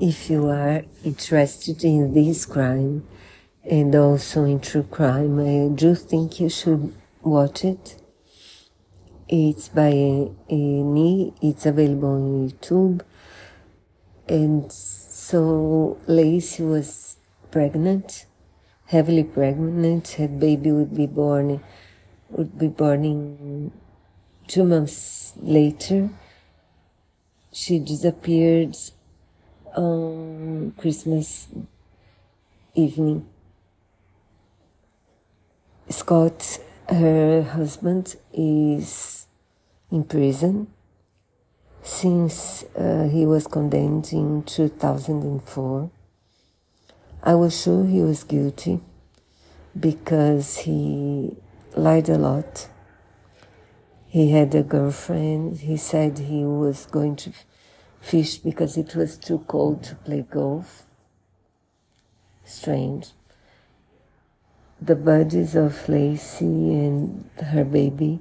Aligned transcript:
If 0.00 0.28
you 0.28 0.48
are 0.48 0.82
interested 1.04 1.84
in 1.84 2.12
this 2.12 2.46
crime 2.46 3.06
and 3.62 3.94
also 3.94 4.44
in 4.44 4.58
true 4.58 4.82
crime, 4.82 5.38
I 5.38 5.72
do 5.72 5.94
think 5.94 6.40
you 6.40 6.48
should 6.48 6.92
watch 7.22 7.64
it. 7.64 8.02
It's 9.28 9.68
by 9.68 9.92
uh, 10.50 10.54
me. 10.54 11.32
It's 11.40 11.64
available 11.64 12.08
on 12.08 12.50
YouTube. 12.50 13.02
And 14.28 14.70
so 14.72 15.96
Laci 16.08 16.68
was 16.68 17.16
pregnant, 17.52 18.26
heavily 18.86 19.22
pregnant. 19.22 20.08
Her 20.18 20.26
baby 20.26 20.72
would 20.72 20.96
be 20.96 21.06
born, 21.06 21.62
would 22.30 22.58
be 22.58 22.66
born 22.66 23.04
in 23.04 23.70
two 24.48 24.64
months 24.64 25.34
later. 25.40 26.10
She 27.52 27.78
disappeared 27.78 28.76
on 29.74 30.72
Christmas 30.76 31.48
evening. 32.74 33.26
Scott, 35.88 36.58
her 36.88 37.42
husband, 37.42 38.16
is 38.32 39.26
in 39.90 40.04
prison 40.04 40.68
since 41.82 42.64
uh, 42.76 43.08
he 43.10 43.26
was 43.26 43.46
condemned 43.46 44.12
in 44.12 44.42
2004. 44.42 45.90
I 47.22 47.34
was 47.34 47.62
sure 47.62 47.84
he 47.84 48.02
was 48.02 48.24
guilty 48.24 48.80
because 49.78 50.58
he 50.58 51.36
lied 51.76 52.08
a 52.08 52.18
lot. 52.18 52.68
He 54.06 54.30
had 54.30 54.54
a 54.54 54.62
girlfriend. 54.62 55.58
He 55.58 55.76
said 55.76 56.18
he 56.18 56.44
was 56.44 56.86
going 56.86 57.16
to 57.16 57.32
fish 58.04 58.36
because 58.36 58.76
it 58.76 58.94
was 58.94 59.16
too 59.16 59.38
cold 59.48 59.82
to 59.82 59.94
play 59.94 60.22
golf. 60.30 60.84
Strange. 62.44 63.08
The 64.80 64.94
bodies 64.94 65.54
of 65.54 65.72
Laci 65.86 66.42
and 66.42 67.30
her 67.38 67.64
baby, 67.64 68.20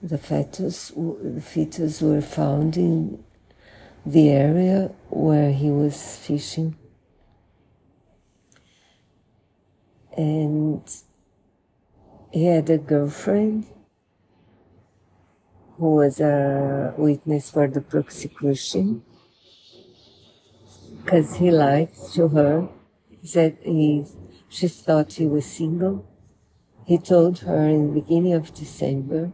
the 0.00 0.16
fetus, 0.16 0.90
the 0.96 1.42
fetus 1.42 2.00
were 2.00 2.22
found 2.22 2.78
in 2.78 3.22
the 4.06 4.30
area 4.30 4.90
where 5.10 5.52
he 5.52 5.68
was 5.68 6.16
fishing. 6.16 6.76
And 10.16 10.82
he 12.32 12.46
had 12.46 12.70
a 12.70 12.78
girlfriend 12.78 13.66
who 15.78 15.96
was 15.96 16.20
a 16.20 16.94
witness 16.96 17.50
for 17.50 17.68
the 17.68 17.80
prosecution 17.80 19.02
because 21.02 21.36
he 21.36 21.50
lied 21.50 21.90
to 22.14 22.28
her. 22.28 22.68
He 23.20 23.26
said 23.26 23.58
he, 23.62 24.04
she 24.48 24.68
thought 24.68 25.12
he 25.12 25.26
was 25.26 25.46
single. 25.46 26.04
He 26.84 26.98
told 26.98 27.40
her 27.40 27.68
in 27.68 27.88
the 27.88 28.00
beginning 28.00 28.32
of 28.32 28.54
December 28.54 29.32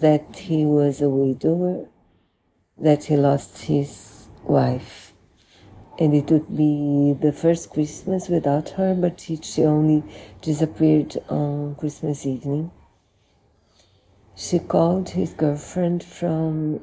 that 0.00 0.36
he 0.36 0.64
was 0.66 1.00
a 1.00 1.08
widower, 1.08 1.88
that 2.78 3.04
he 3.04 3.16
lost 3.16 3.62
his 3.62 4.28
wife. 4.44 5.14
And 5.98 6.14
it 6.14 6.30
would 6.30 6.56
be 6.56 7.14
the 7.20 7.32
first 7.32 7.70
Christmas 7.70 8.28
without 8.28 8.70
her, 8.70 8.94
but 8.94 9.20
she 9.20 9.62
only 9.62 10.02
disappeared 10.40 11.16
on 11.28 11.76
Christmas 11.76 12.26
evening 12.26 12.70
she 14.34 14.58
called 14.58 15.10
his 15.10 15.32
girlfriend 15.34 16.02
from 16.02 16.80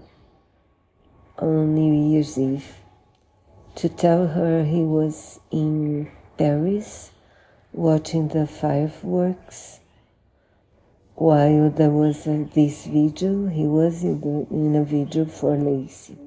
on 1.37 1.73
New 1.73 2.11
Year's 2.11 2.37
Eve 2.37 2.75
to 3.75 3.89
tell 3.89 4.27
her 4.27 4.63
he 4.63 4.83
was 4.83 5.39
in 5.51 6.11
Paris 6.37 7.11
watching 7.71 8.27
the 8.27 8.45
fireworks 8.45 9.79
while 11.15 11.69
there 11.69 11.89
was 11.89 12.27
a, 12.27 12.45
this 12.53 12.85
video. 12.85 13.47
He 13.47 13.65
was 13.65 14.03
in, 14.03 14.21
the, 14.21 14.47
in 14.51 14.75
a 14.75 14.83
video 14.83 15.25
for 15.25 15.55
Laci. 15.55 16.17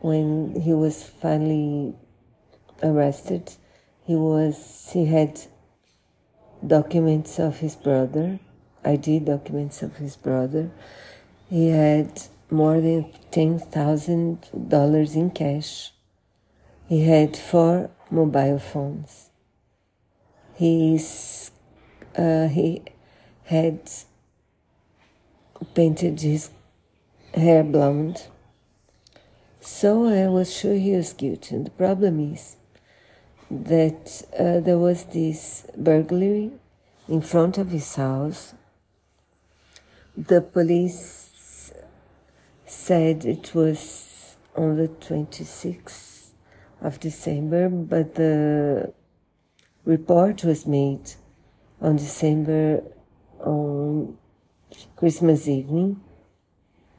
When 0.00 0.60
he 0.60 0.72
was 0.72 1.02
finally 1.02 1.94
arrested, 2.82 3.52
he 4.04 4.14
was 4.14 4.90
he 4.92 5.06
had 5.06 5.40
documents 6.66 7.38
of 7.38 7.58
his 7.58 7.76
brother 7.76 8.38
ID 8.84 9.20
documents 9.20 9.82
of 9.82 9.96
his 9.96 10.16
brother. 10.16 10.70
He 11.48 11.68
had 11.68 12.22
more 12.50 12.80
than 12.80 13.12
$10,000 13.30 15.16
in 15.16 15.30
cash. 15.30 15.92
He 16.88 17.04
had 17.04 17.36
four 17.36 17.90
mobile 18.10 18.58
phones. 18.58 19.30
He's, 20.54 21.50
uh, 22.16 22.48
he 22.48 22.82
had 23.44 23.90
painted 25.74 26.20
his 26.20 26.50
hair 27.34 27.64
blonde. 27.64 28.26
So 29.60 30.06
I 30.06 30.28
was 30.28 30.54
sure 30.54 30.74
he 30.74 30.92
was 30.92 31.12
guilty. 31.12 31.56
And 31.56 31.66
the 31.66 31.70
problem 31.70 32.32
is 32.32 32.56
that 33.50 34.22
uh, 34.38 34.60
there 34.60 34.78
was 34.78 35.04
this 35.04 35.66
burglary 35.76 36.52
in 37.08 37.20
front 37.20 37.58
of 37.58 37.70
his 37.70 37.94
house 37.96 38.54
the 40.16 40.40
police 40.40 41.72
said 42.66 43.24
it 43.24 43.54
was 43.54 44.36
on 44.56 44.76
the 44.76 44.88
26th 44.88 46.30
of 46.80 47.00
December, 47.00 47.68
but 47.68 48.14
the 48.14 48.92
report 49.84 50.44
was 50.44 50.66
made 50.66 51.12
on 51.80 51.96
December 51.96 52.82
on 53.40 54.16
Christmas 54.96 55.48
evening. 55.48 56.00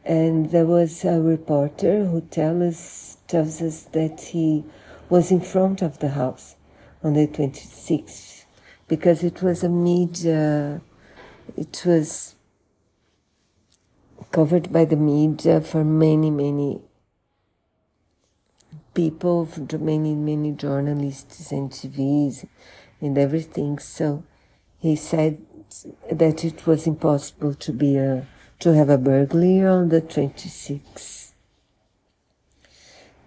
And 0.03 0.51
there 0.51 0.65
was 0.65 1.03
a 1.03 1.19
reporter 1.19 2.05
who 2.05 2.21
tell 2.21 2.61
us, 2.61 3.17
tells 3.27 3.61
us 3.61 3.83
that 3.93 4.19
he 4.21 4.63
was 5.09 5.31
in 5.31 5.41
front 5.41 5.81
of 5.81 5.99
the 5.99 6.09
house 6.09 6.55
on 7.01 7.13
the 7.13 7.27
26th 7.27 8.45
because 8.87 9.23
it 9.23 9.41
was 9.41 9.63
a 9.63 9.69
media, 9.69 10.75
uh, 10.75 10.79
it 11.57 11.83
was 11.85 12.35
covered 14.35 14.69
by 14.69 14.83
the 14.83 14.97
media 14.97 15.61
for 15.61 15.85
many, 15.85 16.29
many 16.29 16.81
people, 18.93 19.45
for 19.45 19.77
many, 19.77 20.13
many 20.13 20.51
journalists 20.51 21.53
and 21.53 21.71
TVs 21.71 22.45
and 22.99 23.17
everything. 23.17 23.79
So 23.79 24.25
he 24.77 24.97
said 24.97 25.37
that 26.11 26.43
it 26.43 26.67
was 26.67 26.85
impossible 26.85 27.53
to 27.53 27.71
be 27.71 27.95
a, 27.95 28.27
to 28.59 28.73
have 28.73 28.89
a 28.89 28.97
burglary 28.97 29.65
on 29.65 29.87
the 29.87 30.01
26th. 30.01 31.31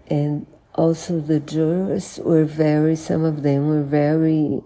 And 0.08 0.46
also 0.74 1.20
the 1.20 1.40
jurors 1.40 2.20
were 2.22 2.44
very, 2.44 2.96
some 2.96 3.24
of 3.24 3.42
them 3.42 3.68
were 3.68 3.82
very, 3.82 4.62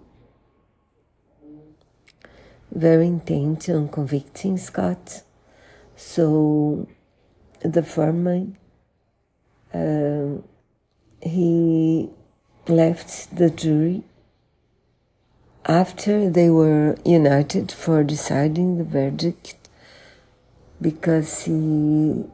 very 2.72 3.06
intent 3.06 3.68
on 3.68 3.88
convicting 3.88 4.58
Scott 4.58 5.22
so 6.02 6.88
the 7.60 7.82
foreman, 7.82 8.56
uh, 9.72 10.42
he 11.20 12.10
left 12.68 13.34
the 13.36 13.50
jury 13.50 14.02
after 15.64 16.28
they 16.28 16.50
were 16.50 16.96
united 17.04 17.70
for 17.70 18.02
deciding 18.02 18.78
the 18.78 18.84
verdict 18.84 19.56
because 20.80 21.44
he 21.44 22.24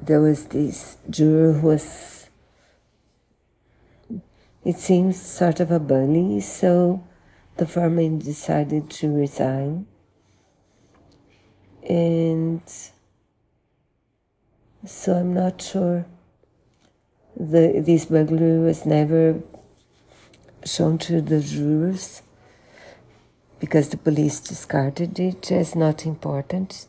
there 0.00 0.20
was 0.20 0.46
this 0.46 0.96
juror 1.08 1.52
who 1.52 1.68
was 1.68 2.12
it 4.64 4.76
seems 4.76 5.20
sort 5.20 5.58
of 5.58 5.70
a 5.70 5.80
bully. 5.80 6.40
So 6.40 7.04
the 7.56 7.66
foreman 7.66 8.18
decided 8.18 8.90
to 8.90 9.12
resign. 9.12 9.86
And 11.88 12.62
so 14.84 15.14
I'm 15.14 15.32
not 15.32 15.62
sure. 15.62 16.06
The, 17.36 17.82
this 17.84 18.06
burglary 18.06 18.58
was 18.58 18.84
never 18.84 19.40
shown 20.64 20.98
to 20.98 21.20
the 21.20 21.40
jurors 21.40 22.22
because 23.58 23.88
the 23.88 23.96
police 23.96 24.40
discarded 24.40 25.18
it 25.18 25.50
as 25.52 25.74
not 25.74 26.04
important. 26.04 26.86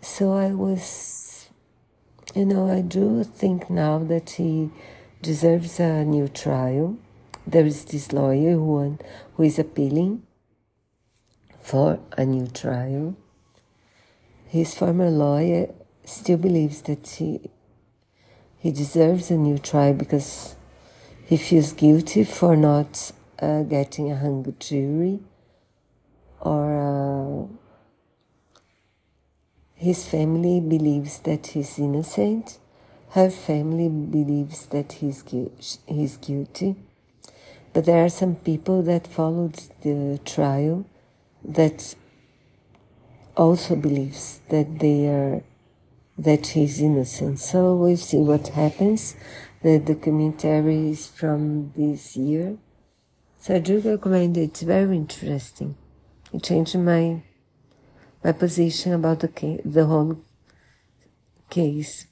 So 0.00 0.32
I 0.32 0.48
was, 0.48 1.50
you 2.34 2.46
know, 2.46 2.70
I 2.70 2.80
do 2.80 3.22
think 3.22 3.68
now 3.68 3.98
that 3.98 4.30
he 4.30 4.70
deserves 5.20 5.78
a 5.78 6.04
new 6.04 6.26
trial. 6.28 6.96
There 7.46 7.66
is 7.66 7.84
this 7.84 8.12
lawyer 8.12 8.52
who, 8.52 8.98
who 9.34 9.42
is 9.42 9.58
appealing 9.58 10.22
for 11.60 12.00
a 12.16 12.24
new 12.24 12.46
trial. 12.46 13.14
His 14.46 14.74
former 14.74 15.10
lawyer 15.10 15.74
still 16.04 16.38
believes 16.38 16.82
that 16.82 17.06
he, 17.06 17.40
he 18.58 18.70
deserves 18.70 19.30
a 19.30 19.36
new 19.36 19.58
trial 19.58 19.94
because 19.94 20.56
he 21.24 21.36
feels 21.36 21.72
guilty 21.72 22.24
for 22.24 22.56
not 22.56 23.12
uh, 23.40 23.62
getting 23.62 24.10
a 24.10 24.16
hung 24.16 24.54
jury 24.58 25.20
or 26.40 27.46
uh, 27.46 27.70
his 29.74 30.06
family 30.06 30.60
believes 30.60 31.20
that 31.20 31.48
he's 31.48 31.78
innocent. 31.78 32.58
Her 33.10 33.30
family 33.30 33.88
believes 33.88 34.66
that 34.66 34.92
he's, 34.92 35.22
gu- 35.22 35.52
he's 35.86 36.16
guilty. 36.16 36.76
But 37.72 37.84
there 37.84 38.04
are 38.04 38.08
some 38.08 38.36
people 38.36 38.82
that 38.82 39.06
followed 39.06 39.58
the 39.82 40.20
trial 40.24 40.84
that 41.44 41.94
also 43.36 43.76
believes 43.76 44.40
that 44.48 44.80
they 44.80 45.06
are 45.06 45.42
that 46.20 46.48
he's 46.48 46.80
innocent. 46.80 47.40
So 47.40 47.74
we'll 47.74 47.96
see 47.96 48.18
what 48.18 48.48
happens. 48.48 49.16
The 49.62 49.78
documentary 49.78 50.90
is 50.90 51.06
from 51.06 51.72
this 51.74 52.16
year. 52.16 52.58
So 53.38 53.54
I 53.54 53.58
do 53.58 53.80
recommend 53.80 54.36
it. 54.36 54.42
It's 54.42 54.62
very 54.62 54.96
interesting. 54.96 55.76
It 56.32 56.42
changed 56.42 56.78
my 56.78 57.22
my 58.22 58.32
position 58.32 58.92
about 58.92 59.20
the 59.20 59.28
case, 59.28 59.62
the 59.64 59.86
whole 59.86 60.22
case. 61.48 62.06